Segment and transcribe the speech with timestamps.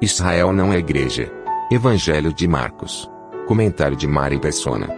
[0.00, 1.32] Israel não é igreja.
[1.72, 3.10] Evangelho de Marcos.
[3.46, 4.94] Comentário de Mari Persona.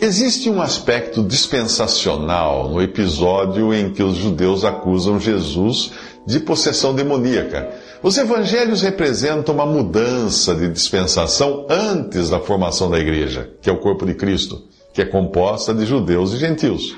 [0.00, 5.90] Existe um aspecto dispensacional no episódio em que os judeus acusam Jesus
[6.24, 7.74] de possessão demoníaca.
[8.00, 13.80] Os evangelhos representam uma mudança de dispensação antes da formação da igreja, que é o
[13.80, 14.62] corpo de Cristo,
[14.94, 16.96] que é composta de judeus e gentios.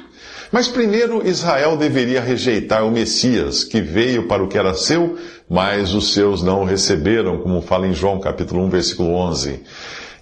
[0.54, 5.18] Mas primeiro Israel deveria rejeitar o Messias, que veio para o que era seu,
[5.50, 9.64] mas os seus não o receberam, como fala em João capítulo 1, versículo 11.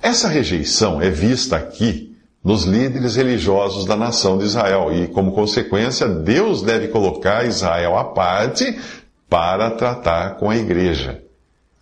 [0.01, 6.09] Essa rejeição é vista aqui nos líderes religiosos da nação de Israel e, como consequência,
[6.09, 8.79] Deus deve colocar Israel à parte
[9.29, 11.21] para tratar com a igreja.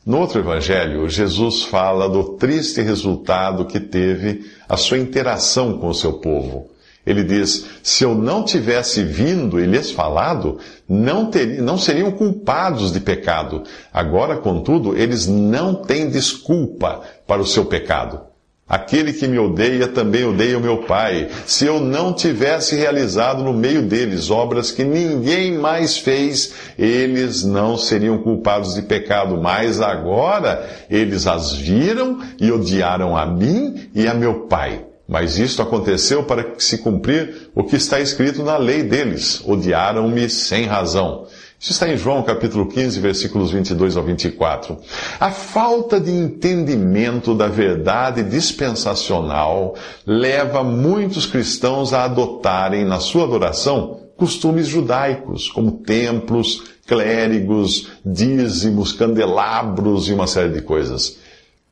[0.04, 5.94] No outro evangelho, Jesus fala do triste resultado que teve a sua interação com o
[5.94, 6.68] seu povo.
[7.06, 12.92] Ele diz: se eu não tivesse vindo e lhes falado, não, ter, não seriam culpados
[12.92, 13.64] de pecado.
[13.92, 18.20] Agora, contudo, eles não têm desculpa para o seu pecado.
[18.68, 21.28] Aquele que me odeia também odeia o meu Pai.
[21.44, 27.76] Se eu não tivesse realizado no meio deles obras que ninguém mais fez, eles não
[27.76, 29.36] seriam culpados de pecado.
[29.40, 34.89] Mas agora eles as viram e odiaram a mim e a meu Pai.
[35.10, 40.66] Mas isto aconteceu para se cumprir o que está escrito na lei deles: odiaram-me sem
[40.66, 41.26] razão.
[41.58, 44.78] Isso está em João capítulo 15, versículos 22 ao 24.
[45.18, 49.74] A falta de entendimento da verdade dispensacional
[50.06, 60.08] leva muitos cristãos a adotarem na sua adoração costumes judaicos, como templos, clérigos, dízimos, candelabros
[60.08, 61.18] e uma série de coisas.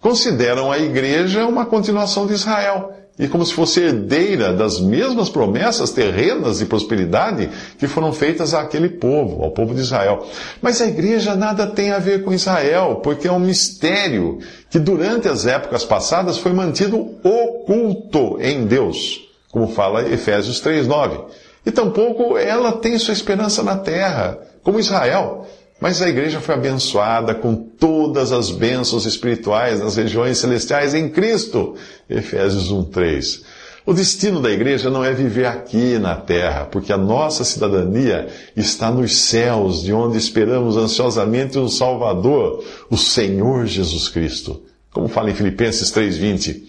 [0.01, 5.91] Consideram a igreja uma continuação de Israel e como se fosse herdeira das mesmas promessas
[5.91, 10.25] terrenas de prosperidade que foram feitas àquele povo, ao povo de Israel.
[10.63, 14.39] Mas a igreja nada tem a ver com Israel, porque é um mistério
[14.71, 19.21] que durante as épocas passadas foi mantido oculto em Deus,
[19.51, 21.25] como fala Efésios 3:9.
[21.67, 25.45] E tampouco ela tem sua esperança na terra, como Israel.
[25.81, 31.77] Mas a igreja foi abençoada com todas as bênçãos espirituais nas regiões celestiais em Cristo.
[32.11, 33.43] Efésios 1:3.
[33.87, 38.91] O destino da igreja não é viver aqui na terra, porque a nossa cidadania está
[38.91, 44.63] nos céus, de onde esperamos ansiosamente um Salvador, o Senhor Jesus Cristo.
[44.93, 46.65] Como fala em Filipenses 3:20.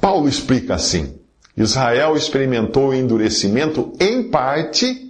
[0.00, 1.14] Paulo explica assim:
[1.56, 5.09] Israel experimentou o endurecimento em parte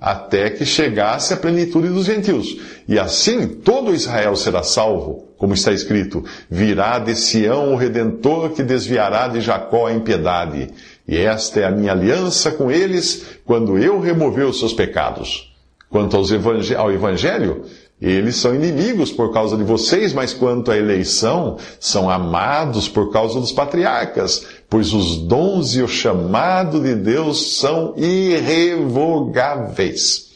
[0.00, 2.56] até que chegasse a plenitude dos gentios.
[2.88, 8.62] E assim todo Israel será salvo, como está escrito: virá de Sião o redentor que
[8.62, 10.70] desviará de Jacó a impiedade.
[11.06, 15.52] E esta é a minha aliança com eles quando eu remover os seus pecados.
[15.88, 17.64] Quanto ao evangelho,
[18.00, 23.38] eles são inimigos por causa de vocês, mas quanto à eleição, são amados por causa
[23.38, 30.30] dos patriarcas, pois os dons e o chamado de Deus são irrevogáveis.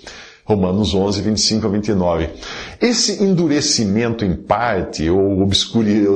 [0.45, 2.28] Romanos 11, 25 a 29.
[2.81, 6.09] Esse endurecimento em parte, ou obscurir,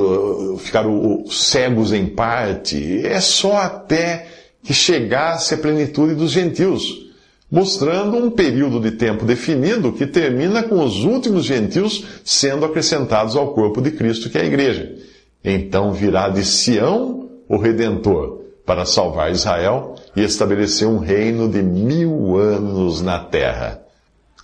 [0.59, 0.83] ficar
[1.29, 4.27] cegos em parte, é só até
[4.61, 7.09] que chegasse a plenitude dos gentios
[7.51, 13.53] mostrando um período de tempo definido que termina com os últimos gentios sendo acrescentados ao
[13.53, 14.95] corpo de Cristo, que é a igreja.
[15.43, 22.37] Então virá de Sião o Redentor para salvar Israel e estabelecer um reino de mil
[22.37, 23.81] anos na terra.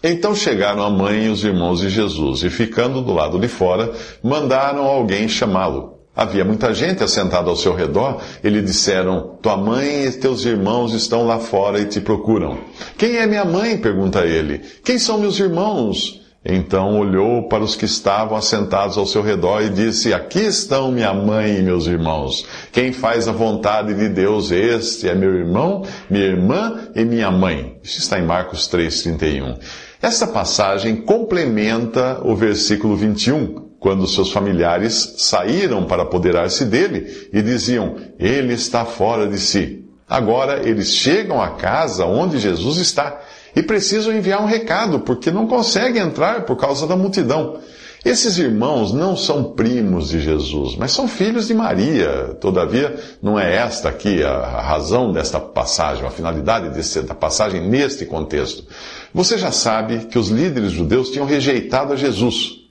[0.03, 3.91] Então chegaram a mãe e os irmãos de Jesus, e ficando do lado de fora,
[4.23, 5.99] mandaram alguém chamá-lo.
[6.15, 10.93] Havia muita gente assentada ao seu redor, e lhe disseram: Tua mãe e teus irmãos
[10.93, 12.57] estão lá fora e te procuram.
[12.97, 13.77] Quem é minha mãe?
[13.77, 14.61] pergunta ele.
[14.83, 16.24] Quem são meus irmãos?
[16.47, 21.11] Então olhou para os que estavam assentados ao seu redor e disse: Aqui estão minha
[21.11, 22.45] mãe e meus irmãos.
[22.71, 27.79] Quem faz a vontade de Deus, este é meu irmão, minha irmã e minha mãe.
[27.81, 29.57] Isso está em Marcos 3,31.
[29.99, 37.95] Esta passagem complementa o versículo 21, quando seus familiares saíram para apoderar-se dele e diziam:
[38.19, 39.83] Ele está fora de si.
[40.07, 43.19] Agora eles chegam à casa onde Jesus está
[43.55, 47.59] e precisam enviar um recado, porque não conseguem entrar por causa da multidão.
[48.05, 52.37] Esses irmãos não são primos de Jesus, mas são filhos de Maria.
[52.39, 58.05] Todavia, não é esta aqui a razão desta passagem, a finalidade desse, da passagem neste
[58.05, 58.63] contexto.
[59.11, 62.65] Você já sabe que os líderes judeus tinham rejeitado a Jesus.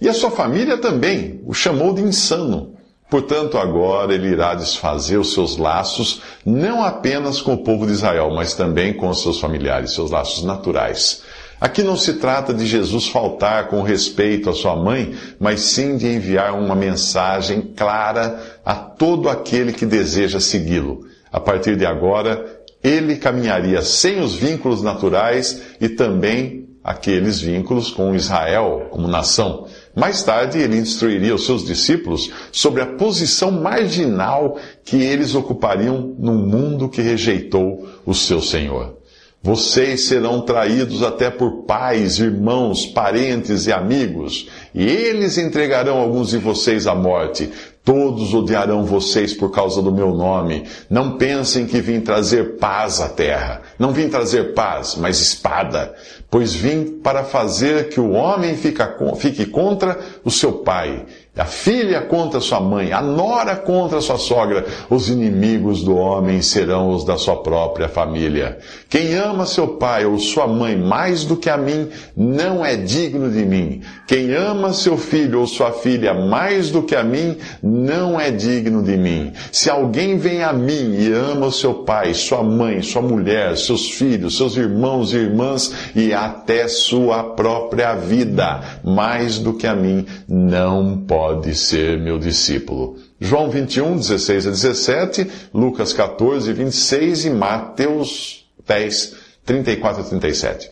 [0.00, 2.74] E a sua família também o chamou de insano.
[3.12, 8.30] Portanto, agora ele irá desfazer os seus laços, não apenas com o povo de Israel,
[8.34, 11.22] mas também com os seus familiares, seus laços naturais.
[11.60, 16.06] Aqui não se trata de Jesus faltar com respeito à sua mãe, mas sim de
[16.06, 21.04] enviar uma mensagem clara a todo aquele que deseja segui-lo.
[21.30, 28.14] A partir de agora, ele caminharia sem os vínculos naturais e também aqueles vínculos com
[28.14, 29.66] Israel como nação.
[29.94, 36.36] Mais tarde, ele instruiria os seus discípulos sobre a posição marginal que eles ocupariam num
[36.36, 38.96] mundo que rejeitou o seu Senhor.
[39.42, 46.38] Vocês serão traídos até por pais, irmãos, parentes e amigos, e eles entregarão alguns de
[46.38, 47.50] vocês à morte.
[47.84, 50.64] Todos odiarão vocês por causa do meu nome.
[50.88, 53.62] Não pensem que vim trazer paz à terra.
[53.76, 55.92] Não vim trazer paz, mas espada.
[56.30, 61.04] Pois vim para fazer que o homem fique contra o seu pai
[61.34, 66.90] a filha contra sua mãe, a nora contra sua sogra, os inimigos do homem serão
[66.90, 68.58] os da sua própria família.
[68.86, 73.30] Quem ama seu pai ou sua mãe mais do que a mim, não é digno
[73.30, 73.80] de mim.
[74.06, 78.82] Quem ama seu filho ou sua filha mais do que a mim, não é digno
[78.82, 79.32] de mim.
[79.50, 83.88] Se alguém vem a mim e ama o seu pai, sua mãe, sua mulher, seus
[83.92, 90.04] filhos, seus irmãos e irmãs e até sua própria vida, mais do que a mim,
[90.28, 92.96] não pode ser meu discípulo.
[93.20, 99.14] João 21, 16 a 17, Lucas 14, 26 e Mateus 10,
[99.44, 100.70] 34 a 37.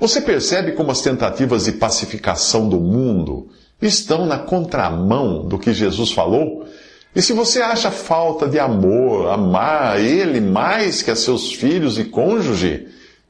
[0.00, 3.48] Você percebe como as tentativas de pacificação do mundo
[3.80, 6.66] estão na contramão do que Jesus falou?
[7.14, 12.04] E se você acha falta de amor, amar Ele mais que a seus filhos e
[12.04, 12.86] cônjuge,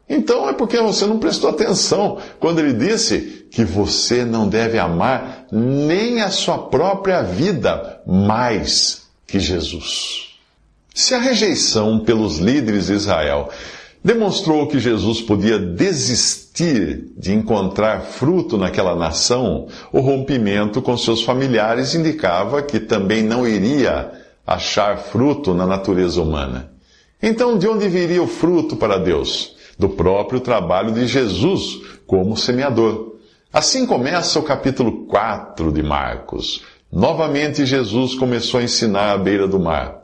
[0.08, 5.46] então é porque você não prestou atenção quando ele disse que você não deve amar
[5.52, 10.28] nem a sua própria vida mais que Jesus.
[10.94, 13.50] Se a rejeição pelos líderes de Israel
[14.02, 21.94] demonstrou que Jesus podia desistir de encontrar fruto naquela nação, o rompimento com seus familiares
[21.94, 24.11] indicava que também não iria
[24.46, 26.72] achar fruto na natureza humana.
[27.22, 29.57] Então, de onde viria o fruto para Deus?
[29.78, 33.16] Do próprio trabalho de Jesus como semeador.
[33.52, 36.62] Assim começa o capítulo 4 de Marcos.
[36.92, 40.02] Novamente Jesus começou a ensinar à beira do mar.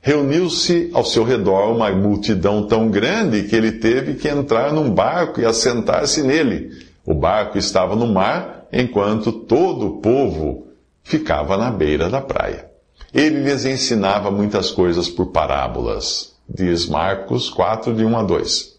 [0.00, 5.40] Reuniu-se ao seu redor uma multidão tão grande que ele teve que entrar num barco
[5.40, 6.70] e assentar-se nele.
[7.06, 10.66] O barco estava no mar, enquanto todo o povo
[11.04, 12.66] ficava na beira da praia.
[13.14, 16.32] Ele lhes ensinava muitas coisas por parábolas.
[16.48, 18.71] Diz Marcos 4, de 1 a 2.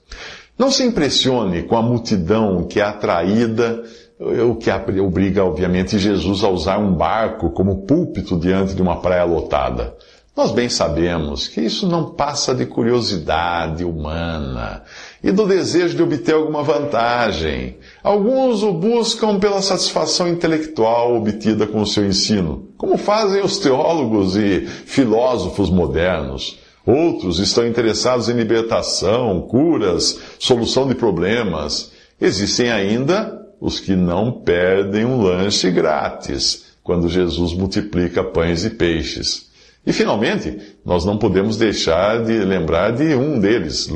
[0.64, 3.84] Não se impressione com a multidão que é atraída,
[4.18, 4.72] o que
[5.02, 9.94] obriga, obviamente, Jesus a usar um barco como púlpito diante de uma praia lotada.
[10.34, 14.84] Nós bem sabemos que isso não passa de curiosidade humana
[15.22, 17.76] e do desejo de obter alguma vantagem.
[18.02, 24.38] Alguns o buscam pela satisfação intelectual obtida com o seu ensino, como fazem os teólogos
[24.38, 26.63] e filósofos modernos.
[26.86, 31.92] Outros estão interessados em libertação, curas, solução de problemas.
[32.20, 39.50] Existem ainda os que não perdem um lanche grátis quando Jesus multiplica pães e peixes.
[39.86, 43.90] E finalmente, nós não podemos deixar de lembrar de um deles,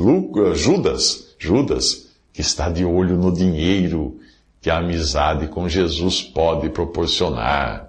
[0.54, 4.18] Judas, Judas, que está de olho no dinheiro
[4.60, 7.87] que a amizade com Jesus pode proporcionar.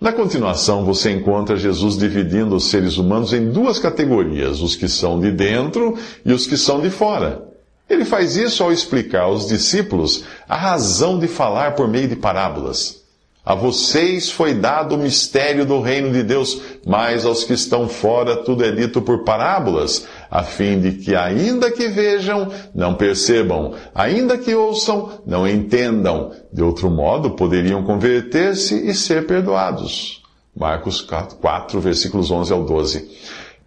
[0.00, 5.18] Na continuação, você encontra Jesus dividindo os seres humanos em duas categorias, os que são
[5.18, 7.42] de dentro e os que são de fora.
[7.90, 13.02] Ele faz isso ao explicar aos discípulos a razão de falar por meio de parábolas.
[13.44, 18.36] A vocês foi dado o mistério do reino de Deus, mas aos que estão fora
[18.36, 24.36] tudo é dito por parábolas, a fim de que, ainda que vejam, não percebam, ainda
[24.36, 26.32] que ouçam, não entendam.
[26.52, 30.22] De outro modo, poderiam converter-se e ser perdoados.
[30.54, 33.08] Marcos 4, versículos 11 ao 12.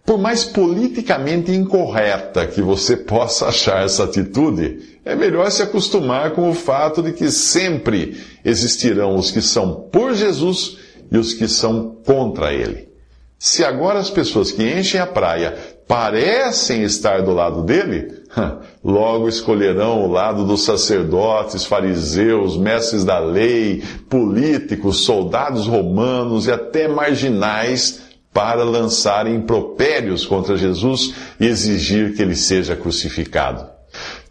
[0.04, 6.50] Por mais politicamente incorreta que você possa achar essa atitude, é melhor se acostumar com
[6.50, 10.76] o fato de que sempre existirão os que são por Jesus
[11.10, 12.88] e os que são contra ele.
[13.38, 15.56] Se agora as pessoas que enchem a praia
[15.92, 18.14] parecem estar do lado dele,
[18.82, 26.88] logo escolherão o lado dos sacerdotes, fariseus, mestres da lei, políticos, soldados romanos e até
[26.88, 28.00] marginais
[28.32, 33.66] para lançarem impropérios contra Jesus e exigir que ele seja crucificado.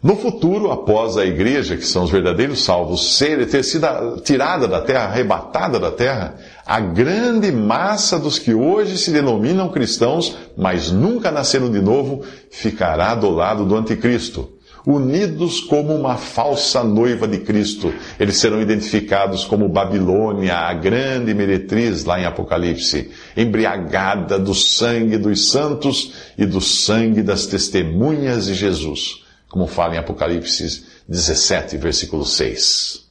[0.02, 3.86] No futuro, após a igreja, que são os verdadeiros salvos, ser, ter sido
[4.24, 6.34] tirada da terra, arrebatada da terra,
[6.66, 13.14] a grande massa dos que hoje se denominam cristãos, mas nunca nasceram de novo, ficará
[13.14, 14.48] do lado do anticristo.
[14.84, 22.04] Unidos como uma falsa noiva de Cristo, eles serão identificados como Babilônia, a grande meretriz
[22.04, 29.22] lá em Apocalipse, embriagada do sangue dos santos e do sangue das testemunhas de Jesus
[29.52, 33.01] como fala em Apocalipse 17, versículo 6.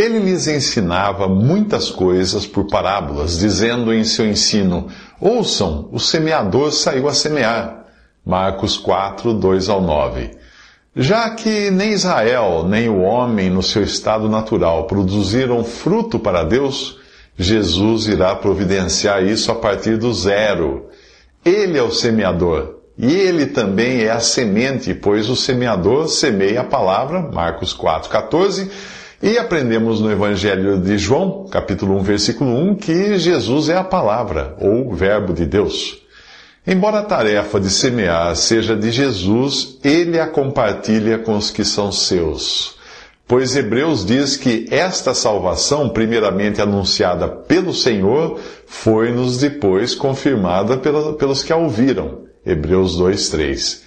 [0.00, 4.88] Ele lhes ensinava muitas coisas por parábolas, dizendo em seu ensino:
[5.20, 7.84] Ouçam, o semeador saiu a semear.
[8.24, 10.30] Marcos 4, 2 ao 9.
[10.96, 16.98] Já que nem Israel, nem o homem no seu estado natural produziram fruto para Deus,
[17.36, 20.88] Jesus irá providenciar isso a partir do zero.
[21.44, 26.64] Ele é o semeador e ele também é a semente, pois o semeador semeia a
[26.64, 28.70] palavra, Marcos 4, 14,
[29.22, 34.56] e aprendemos no Evangelho de João, capítulo 1, versículo 1, que Jesus é a palavra,
[34.58, 36.00] ou verbo de Deus.
[36.66, 41.92] Embora a tarefa de semear seja de Jesus, ele a compartilha com os que são
[41.92, 42.78] seus.
[43.28, 51.52] Pois Hebreus diz que esta salvação, primeiramente anunciada pelo Senhor, foi-nos depois confirmada pelos que
[51.52, 52.22] a ouviram.
[52.44, 53.82] Hebreus 2:3.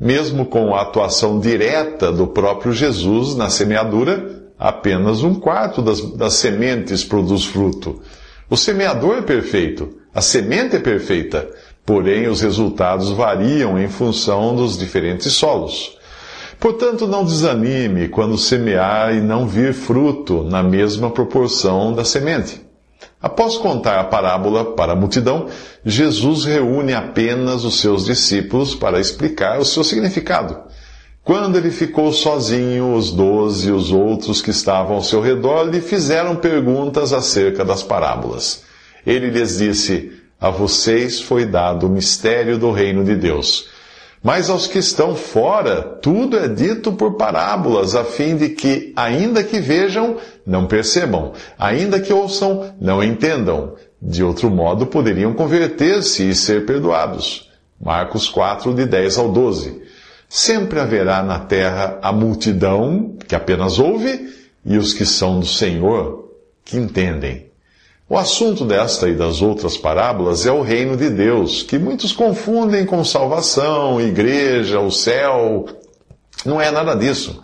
[0.00, 6.34] Mesmo com a atuação direta do próprio Jesus na semeadura, apenas um quarto das, das
[6.34, 8.02] sementes produz fruto.
[8.50, 11.48] O semeador é perfeito, a semente é perfeita,
[11.86, 15.96] porém os resultados variam em função dos diferentes solos.
[16.58, 22.60] Portanto, não desanime quando semear e não vir fruto na mesma proporção da semente.
[23.22, 25.46] Após contar a parábola para a multidão,
[25.84, 30.69] Jesus reúne apenas os seus discípulos para explicar o seu significado.
[31.30, 35.80] Quando ele ficou sozinho, os doze e os outros que estavam ao seu redor lhe
[35.80, 38.64] fizeram perguntas acerca das parábolas.
[39.06, 40.10] Ele lhes disse:
[40.40, 43.68] A vocês foi dado o mistério do reino de Deus.
[44.20, 49.44] Mas aos que estão fora, tudo é dito por parábolas, a fim de que, ainda
[49.44, 53.76] que vejam, não percebam, ainda que ouçam, não entendam.
[54.02, 57.48] De outro modo, poderiam converter-se e ser perdoados.
[57.80, 59.89] Marcos 4, de 10 ao 12.
[60.32, 64.32] Sempre haverá na terra a multidão que apenas ouve
[64.64, 66.30] e os que são do Senhor
[66.64, 67.50] que entendem.
[68.08, 72.86] O assunto desta e das outras parábolas é o reino de Deus, que muitos confundem
[72.86, 75.66] com salvação, igreja, o céu.
[76.46, 77.42] Não é nada disso.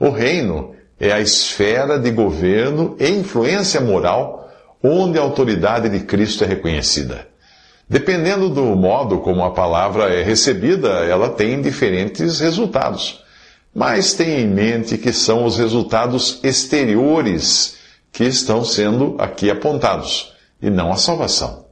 [0.00, 4.50] O reino é a esfera de governo e influência moral
[4.82, 7.31] onde a autoridade de Cristo é reconhecida.
[7.88, 13.22] Dependendo do modo como a palavra é recebida, ela tem diferentes resultados.
[13.74, 17.76] Mas tenha em mente que são os resultados exteriores
[18.12, 21.64] que estão sendo aqui apontados, e não a salvação.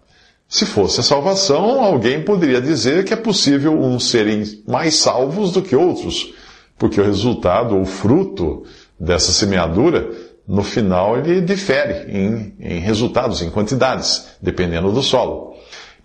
[0.48, 5.62] Se fosse a salvação, alguém poderia dizer que é possível uns serem mais salvos do
[5.62, 6.34] que outros,
[6.76, 8.64] porque o resultado ou fruto
[8.98, 10.10] dessa semeadura,
[10.48, 15.54] no final, ele difere em, em resultados, em quantidades, dependendo do solo.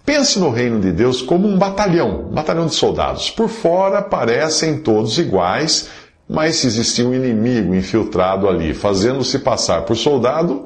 [0.06, 3.32] Pense no reino de Deus como um batalhão, um batalhão de soldados.
[3.32, 5.90] Por fora parecem todos iguais,
[6.30, 10.66] mas existia um inimigo infiltrado ali, fazendo-se passar por soldado,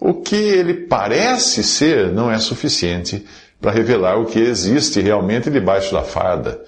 [0.00, 3.24] o que ele parece ser não é suficiente
[3.60, 6.60] para revelar o que existe realmente debaixo da farda.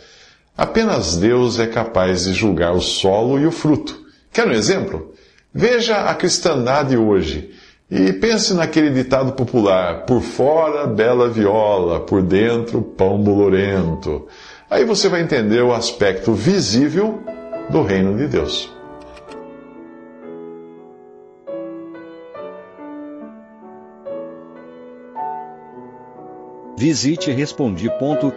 [0.56, 4.04] Apenas Deus é capaz de julgar o solo e o fruto.
[4.32, 5.12] Quer um exemplo?
[5.52, 7.50] Veja a cristandade hoje
[7.94, 14.26] e pense naquele ditado popular: por fora, bela viola, por dentro, pão bolorento.
[14.68, 17.20] Aí você vai entender o aspecto visível
[17.70, 18.68] do reino de Deus.
[26.76, 28.34] Visite respondi.com.br.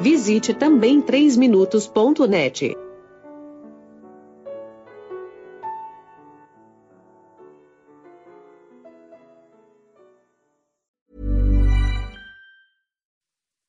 [0.00, 2.76] Visite também 3minutos.net.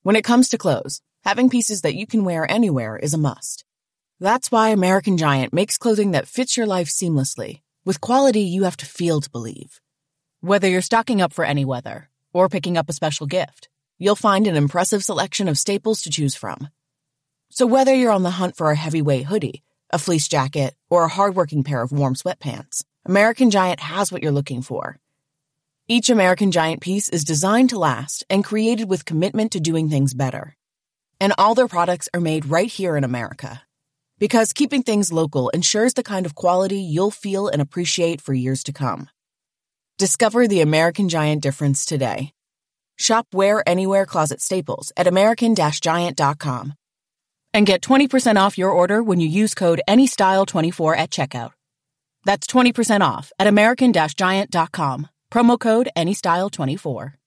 [0.09, 3.63] When it comes to clothes, having pieces that you can wear anywhere is a must.
[4.19, 8.77] That's why American Giant makes clothing that fits your life seamlessly, with quality you have
[8.77, 9.79] to feel to believe.
[10.41, 14.47] Whether you're stocking up for any weather or picking up a special gift, you'll find
[14.47, 16.69] an impressive selection of staples to choose from.
[17.51, 19.61] So whether you're on the hunt for a heavyweight hoodie,
[19.91, 24.31] a fleece jacket, or a hardworking pair of warm sweatpants, American Giant has what you're
[24.31, 24.99] looking for.
[25.91, 30.13] Each American Giant piece is designed to last and created with commitment to doing things
[30.13, 30.55] better.
[31.19, 33.63] And all their products are made right here in America.
[34.19, 38.61] Because keeping things local ensures the kind of quality you'll feel and appreciate for years
[38.65, 39.09] to come.
[39.97, 42.33] Discover the American Giant difference today.
[42.95, 46.73] Shop Wear Anywhere Closet Staples at American-Giant.com
[47.51, 51.53] and get 20% off your order when you use code ANYSTYLE24 at checkout.
[52.25, 55.07] That's 20% off at American-Giant.com.
[55.31, 57.18] Promo code ANYSTYLE24.